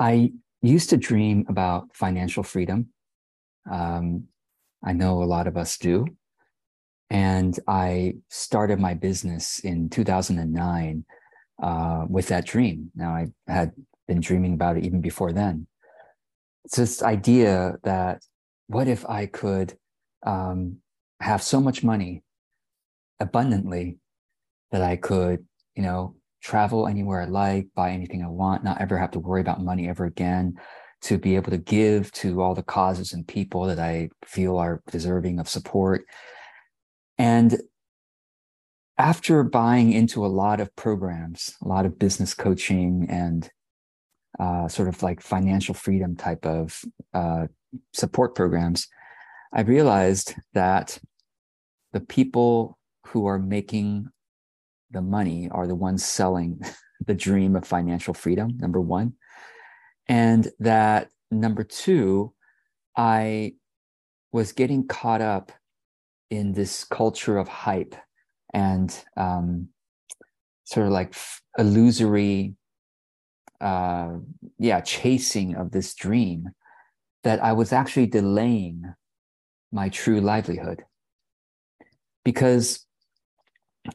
[0.00, 0.32] I
[0.62, 2.88] used to dream about financial freedom.
[3.70, 4.24] Um,
[4.82, 6.06] I know a lot of us do.
[7.10, 11.04] And I started my business in 2009
[11.62, 12.90] uh, with that dream.
[12.94, 13.72] Now, I had
[14.08, 15.66] been dreaming about it even before then.
[16.64, 18.22] It's this idea that
[18.68, 19.76] what if I could
[20.24, 20.76] um,
[21.20, 22.22] have so much money
[23.18, 23.98] abundantly
[24.70, 25.44] that I could,
[25.74, 29.40] you know, travel anywhere I like, buy anything I want, not ever have to worry
[29.40, 30.54] about money ever again,
[31.02, 34.82] to be able to give to all the causes and people that I feel are
[34.90, 36.04] deserving of support.
[37.18, 37.60] And
[38.98, 43.48] after buying into a lot of programs, a lot of business coaching and
[44.38, 46.82] uh, sort of like financial freedom type of
[47.14, 47.46] uh,
[47.92, 48.88] support programs,
[49.52, 50.98] I realized that
[51.92, 54.08] the people who are making
[54.90, 56.60] the money are the ones selling
[57.06, 59.14] the dream of financial freedom, number one.
[60.08, 62.32] And that number two,
[62.96, 63.54] I
[64.32, 65.52] was getting caught up
[66.30, 67.94] in this culture of hype
[68.52, 69.68] and um,
[70.64, 71.14] sort of like
[71.58, 72.54] illusory,
[73.60, 74.10] uh,
[74.58, 76.50] yeah, chasing of this dream
[77.24, 78.82] that I was actually delaying
[79.72, 80.84] my true livelihood.
[82.24, 82.86] Because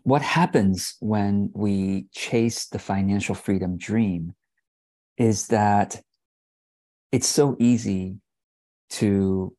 [0.03, 4.33] what happens when we chase the financial freedom dream
[5.17, 6.01] is that
[7.11, 8.17] it's so easy
[8.89, 9.55] to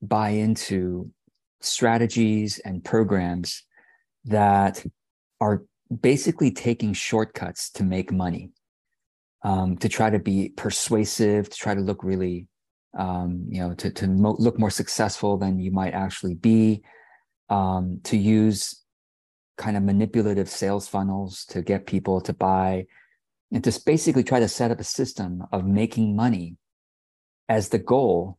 [0.00, 1.10] buy into
[1.60, 3.64] strategies and programs
[4.24, 4.84] that
[5.40, 5.64] are
[6.00, 8.50] basically taking shortcuts to make money,
[9.44, 12.46] um, to try to be persuasive, to try to look really,
[12.96, 16.82] um, you know, to, to mo- look more successful than you might actually be,
[17.48, 18.84] um, to use
[19.58, 22.86] kind of manipulative sales funnels to get people to buy
[23.52, 26.56] and to basically try to set up a system of making money
[27.48, 28.38] as the goal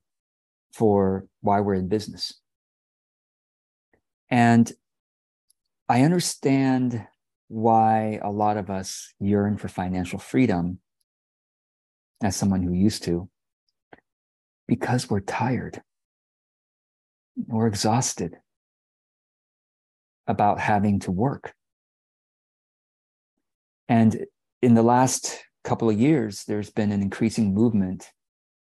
[0.74, 2.40] for why we're in business.
[4.30, 4.72] And
[5.90, 7.06] I understand
[7.48, 10.80] why a lot of us yearn for financial freedom
[12.24, 13.28] as someone who used to,
[14.68, 15.82] because we're tired,
[17.48, 18.38] we're exhausted
[20.30, 21.54] about having to work.
[23.90, 24.26] And
[24.62, 28.12] in the last couple of years, there's been an increasing movement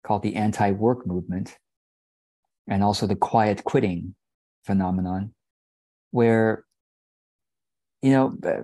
[0.04, 1.58] called the anti work movement
[2.68, 4.16] and also the quiet quitting
[4.66, 5.34] phenomenon,
[6.12, 6.66] where,
[8.02, 8.64] you know, uh,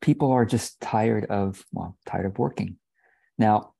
[0.00, 2.76] people are just tired of, well, tired of working.
[3.36, 3.74] Now,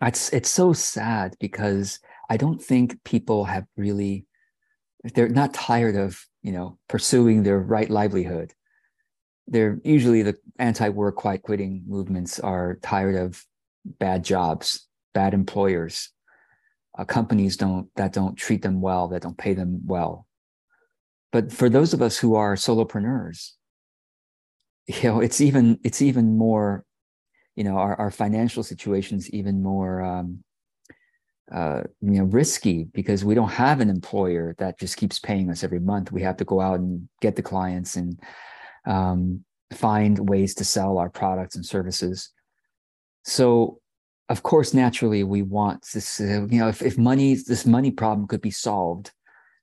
[0.00, 1.98] it's, it's so sad because
[2.30, 4.26] I don't think people have really,
[5.14, 8.52] they're not tired of you know, pursuing their right livelihood.
[9.48, 13.44] They're usually the anti-work quiet quitting movements are tired of
[13.84, 16.10] bad jobs, bad employers,
[16.96, 20.26] uh, companies don't that don't treat them well, that don't pay them well.
[21.32, 23.52] But for those of us who are solopreneurs,
[24.86, 26.84] you know, it's even it's even more,
[27.56, 30.44] you know, our, our financial situation's even more um,
[31.52, 35.62] uh, you know risky because we don't have an employer that just keeps paying us
[35.62, 36.12] every month.
[36.12, 38.18] We have to go out and get the clients and
[38.86, 42.30] um, find ways to sell our products and services.
[43.24, 43.80] So,
[44.28, 46.20] of course, naturally, we want this.
[46.20, 49.12] Uh, you know, if, if money, this money problem could be solved,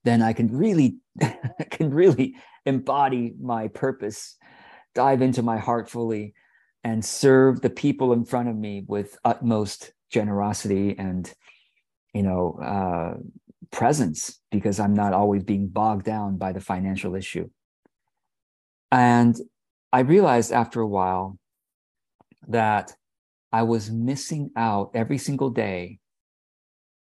[0.04, 0.98] then I can really,
[1.72, 4.38] can really embody my purpose,
[4.94, 6.34] dive into my heart fully,
[6.84, 11.34] and serve the people in front of me with utmost generosity and
[12.14, 13.18] you know uh,
[13.72, 17.50] presence because i'm not always being bogged down by the financial issue.
[18.92, 19.36] And
[19.94, 21.38] i realized after a while
[22.48, 22.94] that
[23.52, 26.00] i was missing out every single day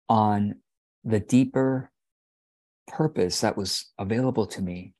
[0.08, 0.56] on
[1.04, 1.90] the deeper
[2.86, 4.94] purpose that was available to me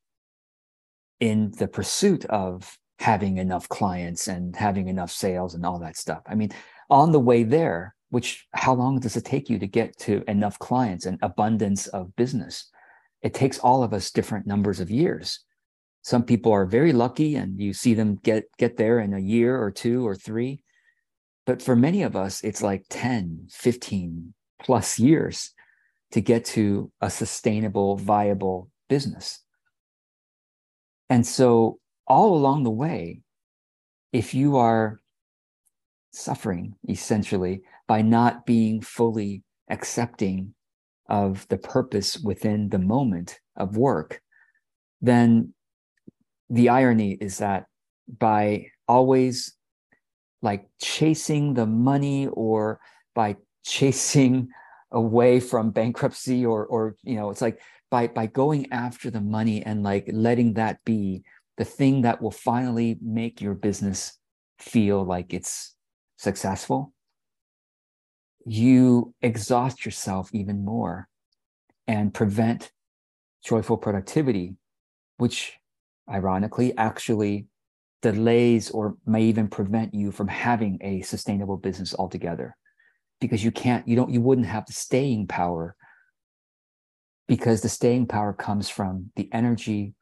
[1.21, 6.23] in the pursuit of having enough clients and having enough sales and all that stuff.
[6.27, 6.51] I mean
[6.91, 10.59] on the way there which how long does it take you to get to enough
[10.59, 12.71] clients and abundance of business?
[13.23, 15.41] It takes all of us different numbers of years.
[16.03, 19.61] Some people are very lucky and you see them get get there in a year
[19.61, 20.63] or two or three.
[21.45, 25.53] But for many of us it's like 10 15 plus years
[26.13, 29.41] to get to a sustainable viable business.
[31.11, 33.21] And so all along the way
[34.13, 35.01] if you are
[36.13, 40.55] suffering essentially by not being fully accepting
[41.09, 44.21] of the purpose within the moment of work,
[45.01, 45.55] then
[46.51, 47.65] the irony is that
[48.19, 49.55] by always
[50.43, 52.79] like chasing the money or
[53.15, 54.49] by chasing
[54.93, 59.63] away from bankruptcy or or you know it's like by by going after the money
[59.63, 61.23] and like letting that be
[61.59, 64.19] the thing that will finally make your business
[64.59, 65.75] feel like it's
[66.17, 66.95] successful
[68.51, 71.09] you exhaust yourself even more
[71.87, 72.71] and prevent
[73.45, 74.57] joyful productivity
[75.19, 75.59] which
[76.11, 77.47] ironically actually
[78.03, 82.57] delays or may even prevent you from having a sustainable business altogether.
[83.21, 85.75] Because you can't you don't you wouldn't have the staying power.
[87.27, 89.95] Because the staying power comes from the energy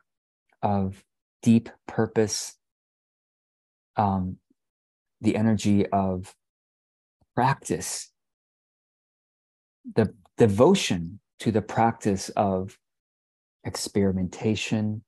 [0.63, 1.03] of
[1.43, 2.55] deep purpose
[3.97, 4.37] um,
[5.23, 6.35] the energy of
[7.35, 8.13] practice
[9.95, 12.79] the devotion to the practice of
[13.65, 15.03] experimentation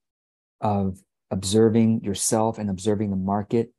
[0.61, 0.99] of
[1.31, 3.71] observing yourself and observing the market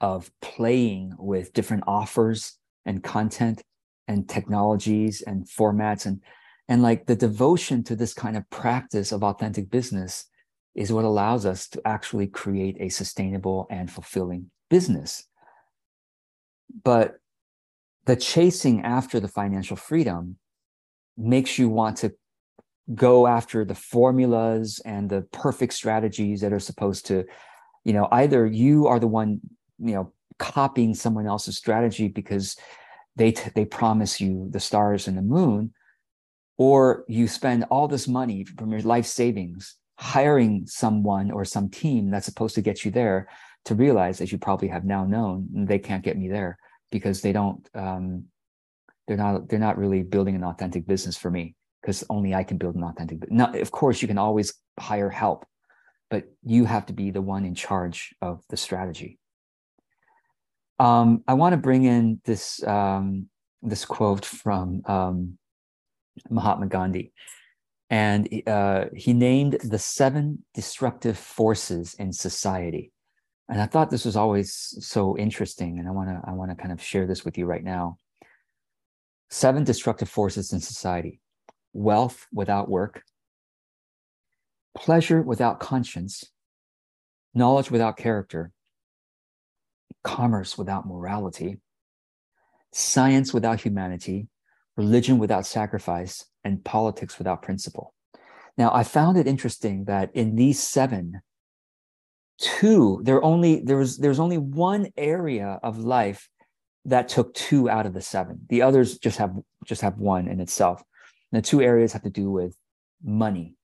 [0.00, 2.56] of playing with different offers
[2.86, 3.62] and content
[4.06, 6.20] and technologies and formats and
[6.68, 10.26] and like the devotion to this kind of practice of authentic business
[10.74, 15.24] is what allows us to actually create a sustainable and fulfilling business.
[16.84, 17.16] But
[18.08, 20.38] the chasing after the financial freedom
[21.18, 22.14] makes you want to
[22.94, 27.26] go after the formulas and the perfect strategies that are supposed to
[27.84, 29.38] you know either you are the one
[29.78, 32.56] you know copying someone else's strategy because
[33.16, 35.70] they t- they promise you the stars and the moon
[36.56, 42.08] or you spend all this money from your life savings hiring someone or some team
[42.10, 43.28] that's supposed to get you there
[43.66, 46.58] to realize as you probably have now known they can't get me there
[46.90, 48.24] because they don't um,
[49.06, 52.58] they're not they're not really building an authentic business for me because only I can
[52.58, 53.30] build an authentic.
[53.30, 55.46] Now, of course, you can always hire help,
[56.10, 59.18] but you have to be the one in charge of the strategy.
[60.78, 63.28] Um, I want to bring in this um,
[63.62, 65.38] this quote from um,
[66.30, 67.12] Mahatma Gandhi,
[67.90, 72.92] and uh, he named the seven disruptive forces in society.
[73.48, 76.56] And I thought this was always so interesting, and I want to I want to
[76.56, 77.98] kind of share this with you right now.
[79.30, 81.20] Seven destructive forces in society
[81.72, 83.02] wealth without work,
[84.76, 86.24] pleasure without conscience,
[87.34, 88.52] knowledge without character,
[90.02, 91.58] commerce without morality,
[92.72, 94.28] science without humanity,
[94.76, 97.94] religion without sacrifice, and politics without principle.
[98.56, 101.20] Now, I found it interesting that in these seven,
[102.38, 106.28] two, there only there was there's only one area of life
[106.84, 108.40] that took two out of the seven.
[108.48, 110.82] The others just have just have one in itself.
[111.30, 112.56] And the two areas have to do with
[113.04, 113.54] money,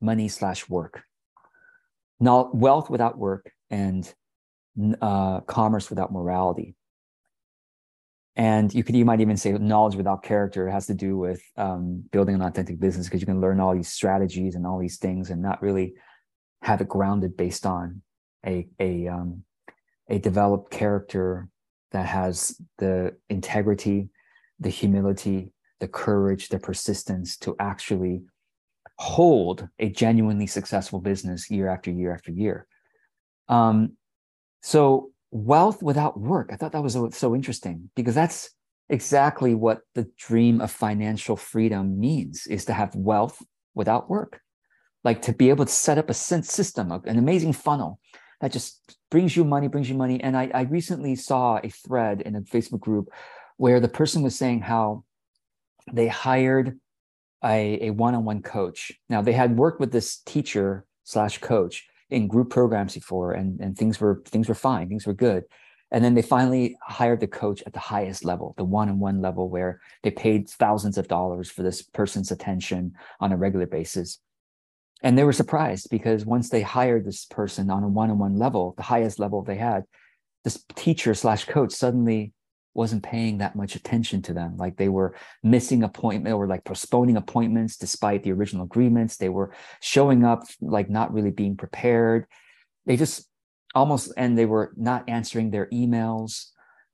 [0.00, 1.02] money slash work.
[2.20, 4.12] Now, wealth without work and
[5.00, 6.74] uh, commerce without morality.
[8.36, 12.04] And you could, you might even say knowledge without character has to do with um,
[12.12, 15.30] building an authentic business because you can learn all these strategies and all these things
[15.30, 15.94] and not really
[16.60, 18.02] have it grounded based on
[18.46, 19.42] a a um,
[20.08, 21.48] a developed character
[21.92, 24.08] that has the integrity,
[24.60, 28.22] the humility, the courage, the persistence to actually
[28.98, 32.66] hold a genuinely successful business year after year after year.
[33.48, 33.92] Um,
[34.62, 38.50] so wealth without work, I thought that was so, so interesting because that's
[38.88, 43.42] exactly what the dream of financial freedom means is to have wealth
[43.74, 44.40] without work
[45.04, 47.98] like to be able to set up a system an amazing funnel
[48.40, 52.20] that just brings you money brings you money and I, I recently saw a thread
[52.22, 53.10] in a facebook group
[53.56, 55.04] where the person was saying how
[55.92, 56.78] they hired
[57.44, 58.92] a, a one-on-one coach.
[59.08, 63.76] Now they had worked with this teacher slash coach in group programs before, and, and
[63.76, 65.44] things were things were fine, things were good.
[65.92, 69.80] And then they finally hired the coach at the highest level, the one-on-one level, where
[70.02, 74.18] they paid thousands of dollars for this person's attention on a regular basis.
[75.02, 78.82] And they were surprised because once they hired this person on a one-on-one level, the
[78.82, 79.84] highest level they had,
[80.44, 82.32] this teacher slash coach suddenly
[82.76, 84.56] wasn't paying that much attention to them.
[84.56, 89.16] Like they were missing appointment or like postponing appointments despite the original agreements.
[89.16, 92.26] They were showing up like not really being prepared.
[92.84, 93.28] They just
[93.74, 96.50] almost and they were not answering their emails.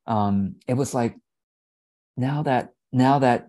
[0.06, 1.16] Um, it was like
[2.16, 3.49] now that now that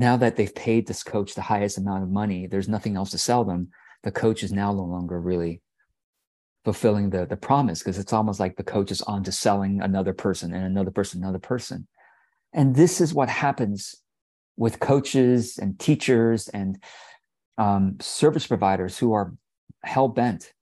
[0.00, 3.18] now that they've paid this coach the highest amount of money, there's nothing else to
[3.18, 3.68] sell them.
[4.02, 5.60] The coach is now no longer really
[6.64, 10.12] fulfilling the the promise because it's almost like the coach is on to selling another
[10.12, 11.86] person and another person another person
[12.52, 13.94] and this is what happens
[14.56, 16.82] with coaches and teachers and
[17.56, 19.34] um, service providers who are
[19.84, 20.52] hell-bent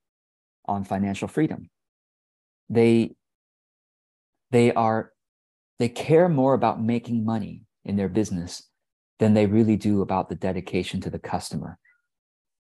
[0.65, 1.69] on financial freedom
[2.69, 3.13] they
[4.51, 5.11] they are
[5.79, 8.68] they care more about making money in their business
[9.19, 11.77] than they really do about the dedication to the customer,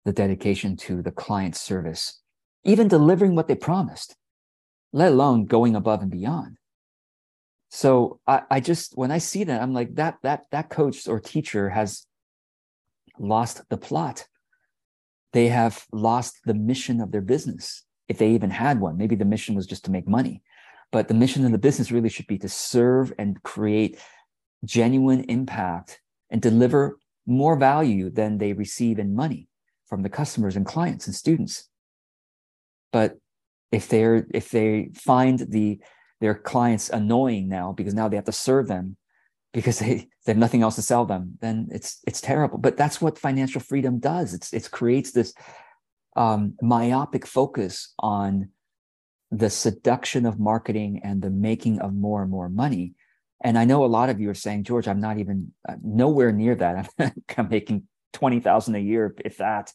[0.06, 2.22] the dedication to the client service,
[2.64, 4.16] even delivering what they promised,
[4.92, 6.58] let alone going above and beyond.
[7.70, 11.20] So I, I just when I see that, I'm like, that that that coach or
[11.20, 12.06] teacher has
[13.20, 14.26] lost the plot.
[15.34, 18.98] They have lost the mission of their business, if they even had one.
[18.98, 20.42] Maybe the mission was just to make money.
[20.92, 24.00] But the mission of the business really should be to serve and create
[24.64, 26.00] genuine impact
[26.30, 29.48] and deliver more value than they receive in money
[29.88, 31.70] from the customers and clients and students.
[32.92, 33.18] But
[33.72, 35.80] if they're if they find the
[36.22, 38.98] their clients annoying now because now they have to serve them
[39.54, 42.58] because they, they have nothing else to sell them, then it's it's terrible.
[42.58, 44.34] But that's what financial freedom does.
[44.34, 45.34] It's it creates this
[46.16, 48.50] um, myopic focus on
[49.32, 52.94] the seduction of marketing and the making of more and more money.
[53.42, 56.32] And I know a lot of you are saying, George, I'm not even uh, nowhere
[56.32, 56.90] near that.
[57.38, 59.72] I'm making twenty thousand a year, if that,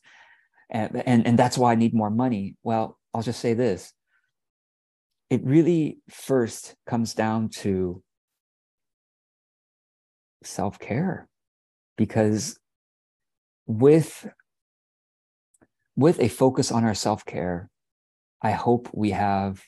[0.71, 2.57] and, and and that's why I need more money.
[2.62, 3.92] Well, I'll just say this:
[5.31, 8.02] it really first comes down to
[10.42, 11.28] self care,
[11.97, 12.59] because
[13.66, 14.28] with
[15.95, 17.71] with a focus on our self care,
[18.42, 19.62] I hope we have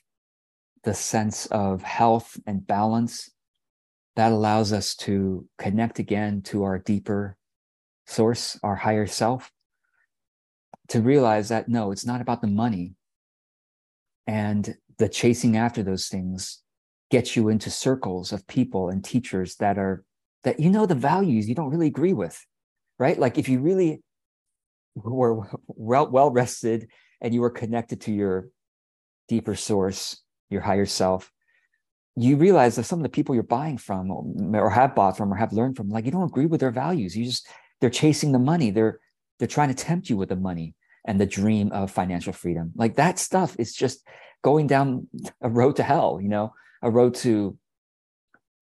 [0.82, 3.30] the sense of health and balance
[4.16, 7.36] that allows us to connect again to our deeper
[8.06, 9.50] source, our higher self,
[10.88, 12.94] to realize that no, it's not about the money.
[14.26, 16.62] And the chasing after those things
[17.10, 20.04] gets you into circles of people and teachers that are,
[20.44, 22.40] that you know the values you don't really agree with,
[22.98, 23.18] right?
[23.18, 24.02] Like if you really
[24.94, 26.88] were well, well rested
[27.20, 28.48] and you were connected to your
[29.28, 31.32] deeper source, your higher self,
[32.16, 35.36] you realize that some of the people you're buying from or have bought from or
[35.36, 37.16] have learned from, like you don't agree with their values.
[37.16, 37.48] You just
[37.80, 38.70] they're chasing the money.
[38.70, 39.00] They're
[39.38, 42.72] they're trying to tempt you with the money and the dream of financial freedom.
[42.76, 44.06] Like that stuff is just
[44.42, 45.08] going down
[45.40, 47.56] a road to hell, you know, a road to,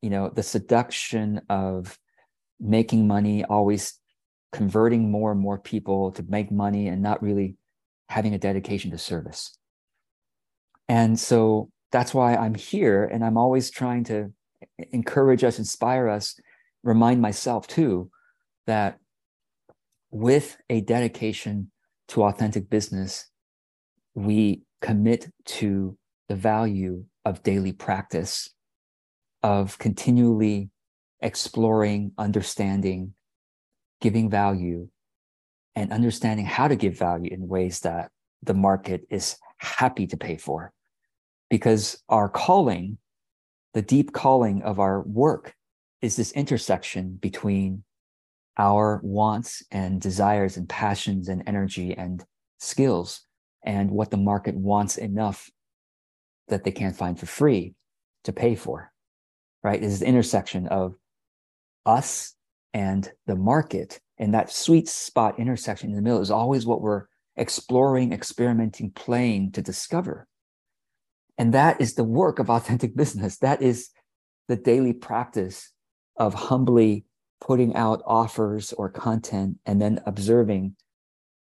[0.00, 1.99] you know, the seduction of
[2.59, 3.99] making money, always
[4.52, 7.56] converting more and more people to make money and not really
[8.09, 9.59] having a dedication to service.
[10.88, 13.04] And so that's why I'm here.
[13.04, 14.32] And I'm always trying to
[14.90, 16.40] encourage us, inspire us,
[16.82, 18.11] remind myself too
[18.66, 18.99] that
[20.11, 21.70] with a dedication
[22.08, 23.30] to authentic business,
[24.14, 25.96] we commit to
[26.28, 28.50] the value of daily practice,
[29.42, 30.70] of continually
[31.20, 33.14] exploring, understanding,
[34.00, 34.88] giving value,
[35.76, 38.11] and understanding how to give value in ways that
[38.42, 40.72] the market is happy to pay for
[41.52, 42.97] because our calling,
[43.75, 45.54] the deep calling of our work,
[46.00, 47.85] is this intersection between
[48.56, 52.25] our wants and desires and passions and energy and
[52.59, 53.21] skills
[53.62, 55.50] and what the market wants enough
[56.49, 57.75] that they can't find for free
[58.25, 58.90] to pay for
[59.62, 59.82] right?
[59.82, 60.94] Is the intersection of
[61.85, 62.35] us
[62.73, 64.00] and the market.
[64.16, 67.04] And that sweet spot intersection in the middle is always what we're
[67.37, 70.26] exploring experimenting playing to discover
[71.39, 73.39] and that is the work of authentic business.
[73.39, 73.91] That is
[74.49, 75.71] the daily practice
[76.17, 77.05] of humbly
[77.41, 80.77] putting out offers or content and then observing,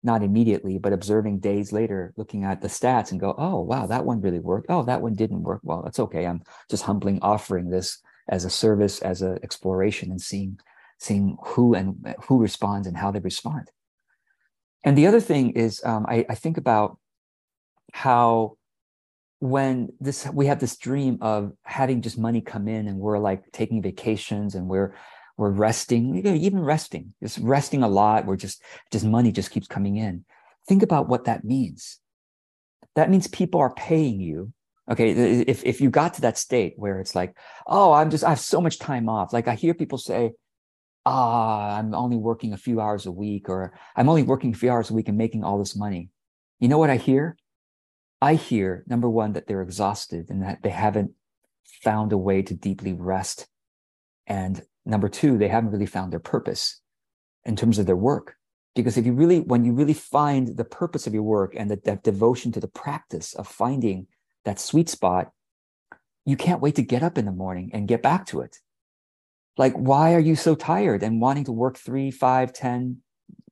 [0.02, 4.04] not immediately, but observing days later, looking at the stats and go, oh, wow, that
[4.04, 4.66] one really worked.
[4.68, 5.60] Oh, that one didn't work.
[5.62, 6.26] Well, that's okay.
[6.26, 7.98] I'm just humbling offering this
[8.28, 10.58] as a service, as an exploration and seeing,
[10.98, 13.70] seeing who and who responds and how they respond.
[14.84, 16.98] And the other thing is, um, I, I think about
[17.92, 18.56] how
[19.42, 23.42] when this we have this dream of having just money come in and we're like
[23.50, 24.94] taking vacations and we're
[25.36, 29.96] we're resting even resting just resting a lot we're just just money just keeps coming
[29.96, 30.24] in.
[30.68, 31.98] Think about what that means.
[32.94, 34.52] That means people are paying you
[34.88, 35.10] okay?
[35.10, 38.38] If if you got to that state where it's like oh i'm just i have
[38.38, 39.32] so much time off.
[39.32, 40.34] Like i hear people say
[41.04, 44.70] ah i'm only working a few hours a week or i'm only working a few
[44.70, 46.10] hours a week and making all this money.
[46.60, 47.36] You know what i hear
[48.22, 51.10] I hear number one that they're exhausted and that they haven't
[51.82, 53.48] found a way to deeply rest.
[54.28, 56.80] And number two, they haven't really found their purpose
[57.44, 58.36] in terms of their work.
[58.76, 61.82] Because if you really, when you really find the purpose of your work and that,
[61.82, 64.06] that devotion to the practice of finding
[64.44, 65.32] that sweet spot,
[66.24, 68.58] you can't wait to get up in the morning and get back to it.
[69.58, 72.98] Like, why are you so tired and wanting to work three, five, ten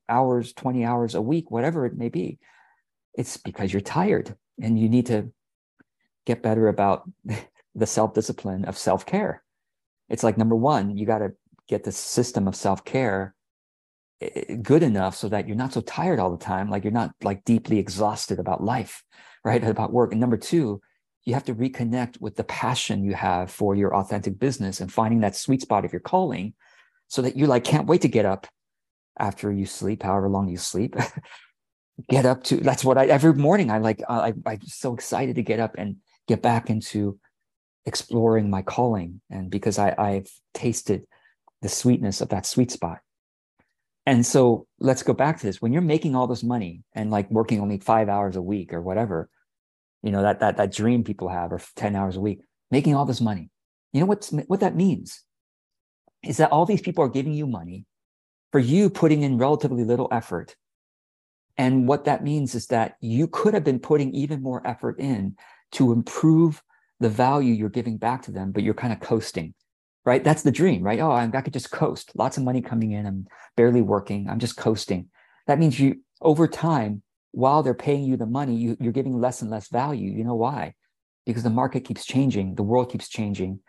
[0.07, 2.39] hours, 20 hours a week, whatever it may be?
[3.13, 5.31] It's because you're tired and you need to
[6.25, 7.09] get better about
[7.75, 9.43] the self discipline of self care.
[10.09, 11.31] it's like number one, you got to
[11.67, 13.33] get the system of self care
[14.21, 17.11] eh, good enough so that you're not so tired all the time, like you're not
[17.23, 19.03] like deeply exhausted about life,
[19.45, 19.63] right?
[19.63, 20.11] About work.
[20.11, 20.81] And number two,
[21.23, 25.21] you have to reconnect with the passion you have for your authentic business and finding
[25.21, 26.53] that sweet spot of your calling
[27.07, 28.47] so that you like can't wait to get up
[29.19, 30.95] after you sleep, however long you sleep.
[32.09, 35.43] get up to that's what I every morning I like I I'm so excited to
[35.43, 37.19] get up and get back into
[37.85, 41.05] exploring my calling and because I I've tasted
[41.61, 42.99] the sweetness of that sweet spot.
[44.05, 45.61] And so let's go back to this.
[45.61, 48.81] When you're making all this money and like working only five hours a week or
[48.81, 49.29] whatever,
[50.01, 53.05] you know, that that that dream people have or 10 hours a week, making all
[53.05, 53.51] this money.
[53.93, 55.23] You know what's what that means?
[56.23, 57.85] Is that all these people are giving you money
[58.51, 60.55] for you putting in relatively little effort.
[61.57, 65.35] And what that means is that you could have been putting even more effort in
[65.73, 66.61] to improve
[66.99, 69.53] the value you're giving back to them, but you're kind of coasting,
[70.05, 70.23] right?
[70.23, 70.99] That's the dream, right?
[70.99, 72.11] Oh, I could just coast.
[72.15, 73.05] Lots of money coming in.
[73.05, 73.27] I'm
[73.57, 74.29] barely working.
[74.29, 75.09] I'm just coasting.
[75.47, 79.41] That means you, over time, while they're paying you the money, you, you're giving less
[79.41, 80.11] and less value.
[80.11, 80.75] You know why?
[81.25, 83.59] Because the market keeps changing, the world keeps changing,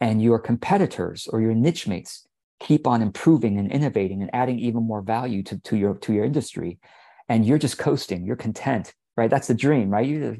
[0.00, 2.26] and your competitors or your niche mates
[2.60, 6.24] keep on improving and innovating and adding even more value to, to your to your
[6.24, 6.78] industry
[7.30, 9.30] and you're just coasting you're content right?
[9.30, 10.06] That's the dream right?
[10.06, 10.36] You're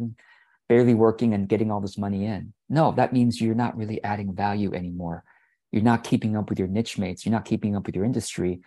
[0.68, 2.52] barely working and getting all this money in.
[2.68, 5.24] No that means you're not really adding value anymore.
[5.72, 7.24] You're not keeping up with your niche mates.
[7.24, 8.60] You're not keeping up with your industry.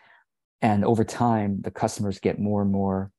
[0.61, 3.11] And over time the customers get more and more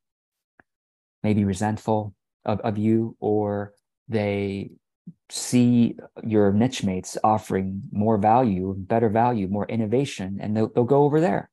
[1.22, 3.72] maybe resentful of, of you or
[4.08, 4.70] they
[5.30, 11.04] see your niche mates offering more value, better value, more innovation, and they'll, they'll go
[11.04, 11.50] over there.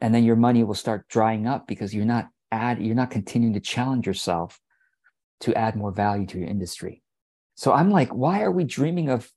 [0.00, 3.54] And then your money will start drying up because you're not add, you're not continuing
[3.54, 4.60] to challenge yourself
[5.40, 7.02] to add more value to your industry.
[7.54, 9.30] So I'm like, why are we dreaming of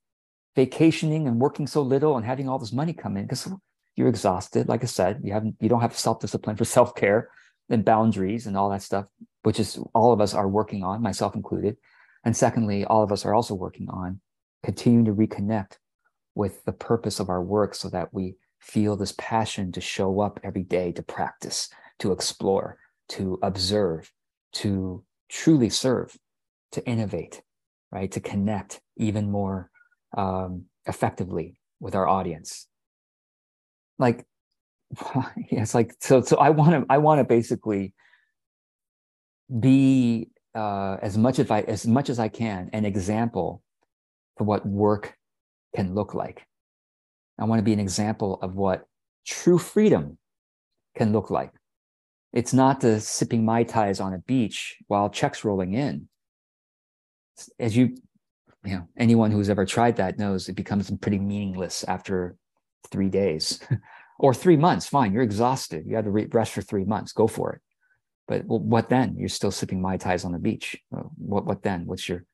[0.55, 3.23] vacationing and working so little and having all this money come in?
[3.23, 3.47] Because
[3.95, 4.67] you're exhausted.
[4.67, 7.29] Like I said, you haven't, you don't have self-discipline for self-care
[7.69, 9.05] and boundaries and all that stuff,
[9.43, 11.77] which is all of us are working on, myself included.
[12.25, 14.19] And secondly, all of us are also working on
[14.63, 15.77] continuing to reconnect
[16.35, 20.39] with the purpose of our work so that we feel this passion to show up
[20.43, 22.77] every day, to practice, to explore,
[23.09, 24.11] to observe,
[24.53, 26.15] to truly serve,
[26.71, 27.41] to innovate,
[27.91, 28.11] right?
[28.11, 29.69] To connect even more
[30.17, 32.67] um, effectively with our audience.
[33.97, 34.25] Like,
[35.35, 36.21] it's like so.
[36.21, 36.85] So I want to.
[36.89, 37.93] I want to basically
[39.59, 43.61] be uh, as much as I as much as I can an example
[44.37, 45.15] for what work
[45.75, 46.45] can look like.
[47.37, 48.85] I want to be an example of what
[49.25, 50.17] true freedom
[50.95, 51.51] can look like.
[52.31, 56.07] It's not the sipping mai tais on a beach while checks rolling in.
[57.59, 57.97] As you,
[58.63, 62.35] you know, anyone who's ever tried that knows it becomes pretty meaningless after
[62.91, 63.59] three days
[64.19, 64.87] or three months.
[64.87, 65.85] Fine, you're exhausted.
[65.87, 67.13] You had to rest for three months.
[67.13, 67.61] Go for it.
[68.27, 69.15] But well, what then?
[69.17, 70.77] You're still sipping mai tais on the beach.
[70.95, 71.87] Uh, what what then?
[71.87, 72.25] What's your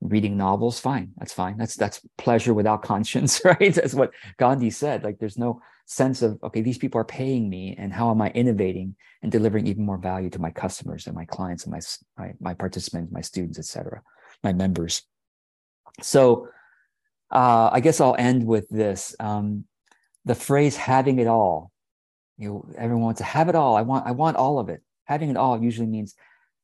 [0.00, 0.78] reading novels?
[0.78, 1.56] Fine, that's fine.
[1.56, 3.74] That's that's pleasure without conscience, right?
[3.74, 5.04] That's what Gandhi said.
[5.04, 8.30] Like there's no sense of okay, these people are paying me, and how am I
[8.30, 11.80] innovating and delivering even more value to my customers and my clients and my
[12.18, 14.02] my, my participants, my students, etc.,
[14.42, 15.02] my members.
[16.02, 16.48] So
[17.30, 19.16] uh, I guess I'll end with this.
[19.18, 19.64] Um,
[20.24, 21.70] the phrase "having it all."
[22.38, 23.76] You know, everyone wants to have it all.
[23.76, 26.14] I want I want all of it having it all usually means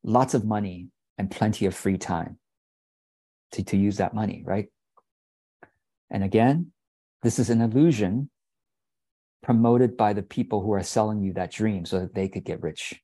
[0.04, 2.38] lots of money and plenty of free time
[3.52, 4.66] to, to use that money, right?
[6.10, 6.72] And again,
[7.22, 8.30] this is an illusion
[9.42, 12.62] promoted by the people who are selling you that dream so that they could get
[12.62, 13.00] rich.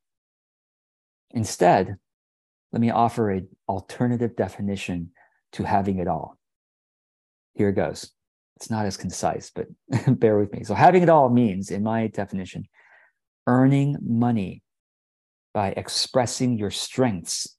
[1.30, 1.96] Instead,
[2.72, 5.10] let me offer an alternative definition
[5.52, 6.38] to having it all.
[7.54, 8.10] Here it goes.
[8.56, 9.66] It's not as concise, but
[10.20, 10.64] bear with me.
[10.64, 12.64] So, having it all means, in my definition,
[13.46, 14.62] earning money
[15.54, 17.56] by expressing your strengths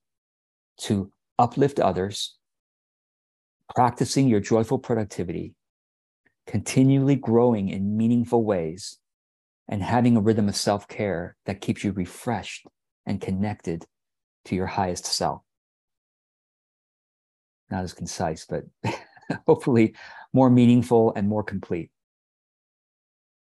[0.82, 2.36] to uplift others,
[3.74, 5.54] practicing your joyful productivity,
[6.46, 8.98] continually growing in meaningful ways,
[9.68, 12.66] and having a rhythm of self care that keeps you refreshed
[13.06, 13.86] and connected
[14.46, 15.42] to your highest self.
[17.70, 18.64] Not as concise, but
[19.46, 19.94] hopefully
[20.32, 21.90] more meaningful and more complete.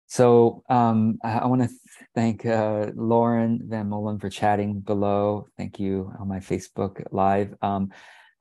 [0.09, 1.69] So um, I, I want to
[2.15, 5.47] thank uh, Lauren Van Molen for chatting below.
[5.57, 7.55] Thank you on my Facebook Live.
[7.63, 7.91] Um,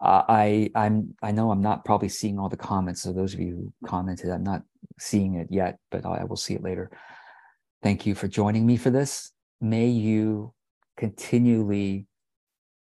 [0.06, 3.02] uh, I I'm I know I'm not probably seeing all the comments.
[3.02, 4.62] So those of you who commented, I'm not
[5.00, 6.92] seeing it yet, but I will see it later.
[7.82, 9.32] Thank you for joining me for this.
[9.60, 10.54] May you
[10.96, 12.08] continually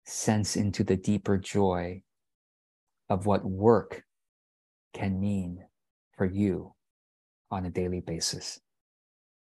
[0.06, 2.04] sense into the deeper joy
[3.10, 4.04] of what work
[4.94, 5.66] can mean
[6.16, 6.74] for you
[7.50, 8.60] on a daily basis.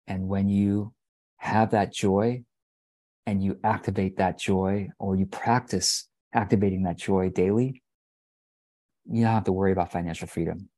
[0.07, 0.93] And when you
[1.37, 2.43] have that joy
[3.27, 7.81] and you activate that joy or you practice activating that joy daily,
[9.09, 10.69] you don't have to worry about financial freedom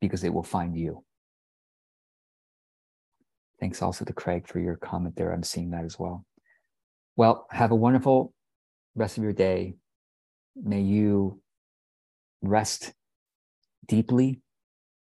[0.00, 1.04] because it will find you.
[3.60, 5.32] Thanks also to Craig for your comment there.
[5.32, 6.24] I'm seeing that as well.
[7.16, 8.34] Well, have a wonderful
[8.94, 9.76] rest of your day.
[10.54, 11.40] May you
[12.42, 12.92] rest
[13.86, 14.40] deeply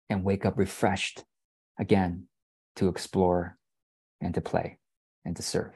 [0.10, 1.24] and wake up refreshed
[1.80, 2.28] again
[2.76, 3.58] to explore
[4.22, 4.78] and to play
[5.26, 5.74] and to serve.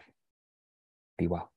[1.18, 1.52] Be well.